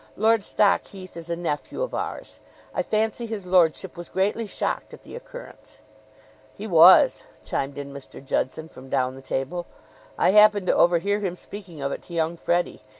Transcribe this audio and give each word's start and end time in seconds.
Lord 0.15 0.43
Stockheath 0.43 1.15
is 1.15 1.29
a 1.29 1.35
nephew 1.35 1.83
of 1.83 1.93
ours. 1.93 2.39
I 2.73 2.81
fancy 2.81 3.27
his 3.27 3.45
lordship 3.45 3.95
was 3.95 4.09
greatly 4.09 4.47
shocked 4.47 4.95
at 4.95 5.03
the 5.03 5.15
occurrence." 5.15 5.81
"He 6.55 6.65
was," 6.65 7.23
chimed 7.45 7.77
in 7.77 7.93
Mr. 7.93 8.19
Judson 8.25 8.67
from 8.67 8.89
down 8.89 9.13
the 9.13 9.21
table. 9.21 9.67
"I 10.17 10.31
happened 10.31 10.65
to 10.65 10.75
overhear 10.75 11.19
him 11.19 11.35
speaking 11.35 11.83
of 11.83 11.91
it 11.91 12.01
to 12.01 12.15
young 12.15 12.35
Freddie. 12.35 12.81